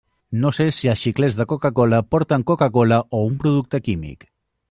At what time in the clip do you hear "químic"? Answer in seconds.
3.91-4.29